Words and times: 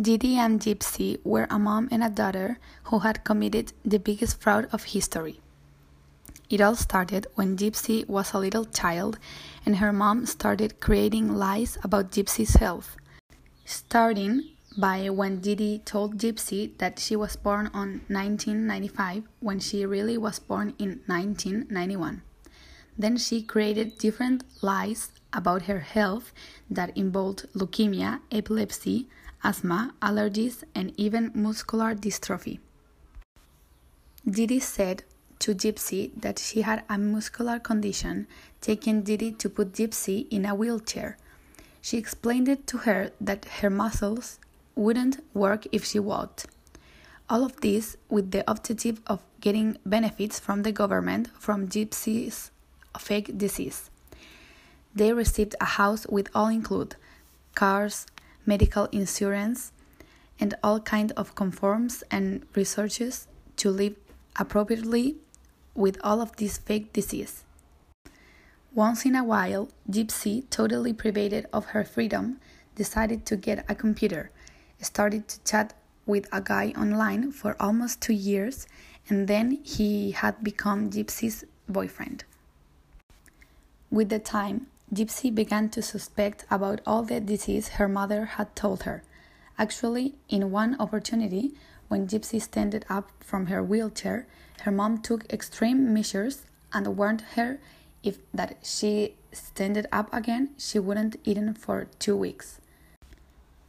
Dee 0.00 0.16
Dee 0.16 0.38
and 0.38 0.60
Gypsy 0.60 1.18
were 1.24 1.46
a 1.50 1.58
mom 1.58 1.86
and 1.90 2.02
a 2.02 2.08
daughter 2.08 2.58
who 2.84 3.00
had 3.00 3.22
committed 3.22 3.74
the 3.84 3.98
biggest 3.98 4.40
fraud 4.40 4.66
of 4.72 4.84
history. 4.84 5.40
It 6.48 6.62
all 6.62 6.74
started 6.74 7.26
when 7.34 7.58
Gypsy 7.58 8.08
was 8.08 8.32
a 8.32 8.38
little 8.38 8.64
child 8.64 9.18
and 9.66 9.76
her 9.76 9.92
mom 9.92 10.24
started 10.24 10.80
creating 10.80 11.34
lies 11.34 11.76
about 11.84 12.12
Gypsy's 12.12 12.54
health. 12.54 12.96
Starting 13.66 14.44
by 14.78 15.10
when 15.10 15.40
Dee 15.40 15.54
Dee 15.54 15.82
told 15.84 16.16
Gypsy 16.16 16.78
that 16.78 16.98
she 16.98 17.14
was 17.14 17.36
born 17.36 17.66
on 17.74 18.00
1995 18.08 19.24
when 19.40 19.60
she 19.60 19.84
really 19.84 20.16
was 20.16 20.38
born 20.38 20.72
in 20.78 21.02
1991. 21.08 22.22
Then 22.96 23.18
she 23.18 23.42
created 23.42 23.98
different 23.98 24.44
lies 24.62 25.10
about 25.32 25.62
her 25.62 25.80
health 25.80 26.32
that 26.68 26.96
involved 26.96 27.46
leukemia, 27.54 28.20
epilepsy, 28.30 29.08
asthma, 29.42 29.94
allergies, 30.02 30.64
and 30.74 30.92
even 30.96 31.30
muscular 31.34 31.94
dystrophy. 31.94 32.58
Dee 34.28 34.46
Dee 34.46 34.60
said 34.60 35.04
to 35.38 35.54
Gypsy 35.54 36.10
that 36.20 36.38
she 36.38 36.62
had 36.62 36.84
a 36.88 36.98
muscular 36.98 37.58
condition, 37.58 38.26
taking 38.60 39.02
Dee 39.02 39.16
Dee 39.16 39.32
to 39.32 39.48
put 39.48 39.72
Gypsy 39.72 40.26
in 40.30 40.44
a 40.44 40.54
wheelchair. 40.54 41.16
She 41.80 41.96
explained 41.96 42.48
it 42.48 42.66
to 42.68 42.78
her 42.78 43.10
that 43.20 43.46
her 43.60 43.70
muscles 43.70 44.38
wouldn't 44.74 45.24
work 45.32 45.66
if 45.72 45.84
she 45.84 45.98
walked. 45.98 46.46
All 47.30 47.44
of 47.44 47.60
this 47.60 47.96
with 48.10 48.32
the 48.32 48.48
objective 48.50 49.00
of 49.06 49.22
getting 49.40 49.78
benefits 49.86 50.38
from 50.38 50.62
the 50.62 50.72
government 50.72 51.28
from 51.38 51.68
Gypsy's 51.68 52.50
fake 52.98 53.38
disease. 53.38 53.88
They 54.94 55.12
received 55.12 55.54
a 55.60 55.64
house 55.64 56.06
with 56.08 56.28
all 56.34 56.48
include 56.48 56.96
cars, 57.54 58.06
medical 58.44 58.86
insurance, 58.86 59.72
and 60.40 60.54
all 60.62 60.80
kind 60.80 61.12
of 61.16 61.34
conforms 61.34 62.02
and 62.10 62.44
researches 62.54 63.28
to 63.56 63.70
live 63.70 63.94
appropriately 64.36 65.16
with 65.74 65.98
all 66.02 66.20
of 66.20 66.34
this 66.36 66.58
fake 66.58 66.92
disease. 66.92 67.44
Once 68.74 69.04
in 69.04 69.14
a 69.14 69.24
while, 69.24 69.68
Gypsy, 69.90 70.48
totally 70.50 70.92
private 70.92 71.46
of 71.52 71.66
her 71.66 71.84
freedom, 71.84 72.40
decided 72.74 73.26
to 73.26 73.36
get 73.36 73.64
a 73.68 73.74
computer, 73.74 74.30
started 74.80 75.28
to 75.28 75.42
chat 75.44 75.74
with 76.06 76.28
a 76.32 76.40
guy 76.40 76.72
online 76.76 77.30
for 77.30 77.56
almost 77.60 78.00
two 78.00 78.12
years, 78.12 78.66
and 79.08 79.28
then 79.28 79.58
he 79.62 80.12
had 80.12 80.42
become 80.42 80.90
Gypsy's 80.90 81.44
boyfriend. 81.68 82.24
With 83.90 84.08
the 84.08 84.18
time, 84.18 84.68
Gypsy 84.92 85.32
began 85.32 85.68
to 85.70 85.82
suspect 85.82 86.44
about 86.50 86.80
all 86.84 87.02
the 87.04 87.20
disease 87.20 87.68
her 87.78 87.88
mother 87.88 88.24
had 88.24 88.56
told 88.56 88.82
her. 88.82 89.04
Actually, 89.56 90.14
in 90.28 90.50
one 90.50 90.76
opportunity, 90.80 91.54
when 91.88 92.08
Gypsy 92.08 92.42
standed 92.42 92.84
up 92.88 93.10
from 93.20 93.46
her 93.46 93.62
wheelchair, 93.62 94.26
her 94.62 94.72
mom 94.72 95.00
took 95.00 95.32
extreme 95.32 95.94
measures 95.94 96.42
and 96.72 96.96
warned 96.96 97.22
her 97.36 97.58
if 98.02 98.18
that 98.32 98.58
she 98.62 99.14
standed 99.32 99.86
up 99.92 100.12
again, 100.12 100.50
she 100.58 100.78
wouldn't 100.78 101.16
eat 101.24 101.38
for 101.58 101.86
two 101.98 102.16
weeks. 102.16 102.60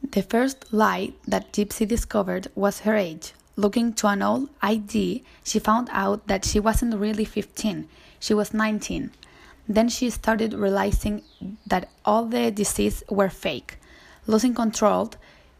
The 0.02 0.22
first 0.22 0.72
lie 0.72 1.12
that 1.28 1.52
Gypsy 1.52 1.86
discovered 1.86 2.48
was 2.54 2.80
her 2.80 2.96
age. 2.96 3.34
Looking 3.54 3.92
to 3.94 4.08
an 4.08 4.22
old 4.22 4.48
ID, 4.60 5.22
she 5.44 5.58
found 5.58 5.88
out 5.92 6.26
that 6.26 6.44
she 6.44 6.58
wasn't 6.58 6.96
really 6.96 7.24
15, 7.24 7.88
she 8.18 8.34
was 8.34 8.52
19. 8.52 9.10
Then 9.68 9.88
she 9.88 10.10
started 10.10 10.54
realizing 10.54 11.22
that 11.66 11.88
all 12.04 12.26
the 12.26 12.50
diseases 12.50 13.04
were 13.08 13.28
fake. 13.28 13.78
Losing 14.26 14.54
control, 14.54 15.10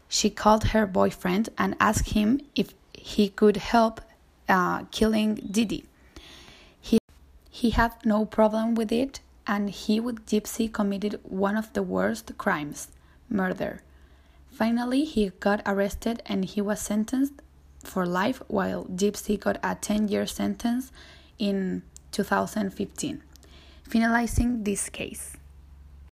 she 0.07 0.29
called 0.29 0.65
her 0.65 0.85
boyfriend 0.85 1.49
and 1.57 1.75
asked 1.79 2.09
him 2.09 2.41
if 2.55 2.73
he 2.93 3.29
could 3.29 3.57
help 3.57 4.01
uh, 4.49 4.83
killing 4.91 5.35
Dee 5.35 5.65
Dee. 5.65 5.85
He, 6.79 6.99
he 7.49 7.71
had 7.71 7.93
no 8.05 8.25
problem 8.25 8.75
with 8.75 8.91
it, 8.91 9.21
and 9.47 9.69
he 9.69 9.99
with 9.99 10.25
Gypsy 10.25 10.71
committed 10.71 11.19
one 11.23 11.57
of 11.57 11.71
the 11.73 11.83
worst 11.83 12.37
crimes 12.37 12.89
murder. 13.29 13.81
Finally, 14.51 15.05
he 15.05 15.31
got 15.39 15.61
arrested 15.65 16.21
and 16.25 16.45
he 16.45 16.61
was 16.61 16.79
sentenced 16.79 17.41
for 17.83 18.05
life, 18.05 18.41
while 18.47 18.85
Gypsy 18.85 19.39
got 19.39 19.57
a 19.63 19.75
10 19.75 20.07
year 20.07 20.27
sentence 20.27 20.91
in 21.39 21.83
2015 22.11 23.23
finalizing 23.89 24.63
this 24.63 24.89
case. 24.89 25.37